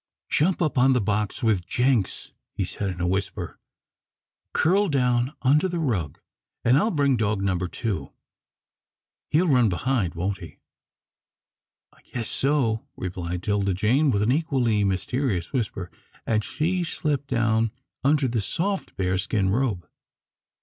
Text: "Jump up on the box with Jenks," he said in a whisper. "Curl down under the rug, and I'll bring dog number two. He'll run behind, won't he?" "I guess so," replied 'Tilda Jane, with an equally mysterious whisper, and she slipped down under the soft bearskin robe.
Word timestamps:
"Jump 0.29 0.63
up 0.63 0.79
on 0.79 0.93
the 0.93 0.99
box 0.99 1.43
with 1.43 1.63
Jenks," 1.67 2.33
he 2.55 2.65
said 2.65 2.89
in 2.89 2.99
a 2.99 3.07
whisper. 3.07 3.59
"Curl 4.51 4.87
down 4.89 5.33
under 5.43 5.67
the 5.67 5.77
rug, 5.77 6.19
and 6.65 6.75
I'll 6.75 6.89
bring 6.89 7.17
dog 7.17 7.43
number 7.43 7.67
two. 7.67 8.11
He'll 9.29 9.47
run 9.47 9.69
behind, 9.69 10.15
won't 10.15 10.39
he?" 10.39 10.57
"I 11.93 12.01
guess 12.01 12.29
so," 12.29 12.83
replied 12.97 13.43
'Tilda 13.43 13.75
Jane, 13.75 14.09
with 14.09 14.23
an 14.23 14.31
equally 14.31 14.83
mysterious 14.83 15.53
whisper, 15.53 15.91
and 16.25 16.43
she 16.43 16.83
slipped 16.83 17.27
down 17.27 17.71
under 18.03 18.27
the 18.27 18.41
soft 18.41 18.95
bearskin 18.97 19.49
robe. 19.51 19.87